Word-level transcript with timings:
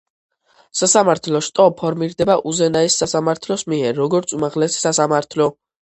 სასამართლო 0.79 1.41
შტო 1.49 1.67
ფორმირდება 1.83 2.39
უზენაესი 2.55 2.99
სასამართლოს 3.05 3.69
მიერ, 3.75 4.05
როგორც 4.05 4.39
უმაღლესი 4.41 4.87
სასამართლო. 4.91 5.55